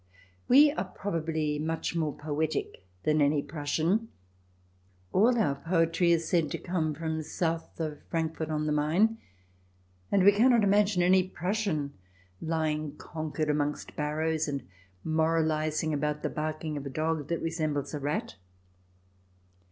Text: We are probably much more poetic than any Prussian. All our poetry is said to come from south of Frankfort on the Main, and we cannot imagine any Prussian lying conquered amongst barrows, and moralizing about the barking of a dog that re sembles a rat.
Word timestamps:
We 0.47 0.71
are 0.71 0.85
probably 0.85 1.59
much 1.59 1.95
more 1.95 2.11
poetic 2.15 2.87
than 3.03 3.21
any 3.21 3.43
Prussian. 3.43 4.07
All 5.11 5.37
our 5.37 5.53
poetry 5.53 6.11
is 6.11 6.27
said 6.27 6.49
to 6.49 6.57
come 6.57 6.95
from 6.95 7.21
south 7.21 7.79
of 7.79 8.01
Frankfort 8.09 8.49
on 8.49 8.65
the 8.65 8.71
Main, 8.71 9.19
and 10.11 10.23
we 10.23 10.31
cannot 10.31 10.63
imagine 10.63 11.03
any 11.03 11.21
Prussian 11.27 11.93
lying 12.41 12.97
conquered 12.97 13.51
amongst 13.51 13.95
barrows, 13.95 14.47
and 14.47 14.63
moralizing 15.03 15.93
about 15.93 16.23
the 16.23 16.29
barking 16.31 16.77
of 16.77 16.85
a 16.87 16.89
dog 16.89 17.27
that 17.27 17.39
re 17.43 17.51
sembles 17.51 17.93
a 17.93 17.99
rat. 17.99 18.37